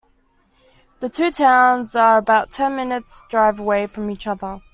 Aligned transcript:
The 0.99 1.09
two 1.09 1.29
towns 1.29 1.95
are 1.95 2.17
about 2.17 2.49
ten 2.49 2.75
minutes' 2.75 3.23
drive 3.29 3.59
away 3.59 3.85
from 3.85 4.09
each 4.09 4.25
other. 4.25 4.61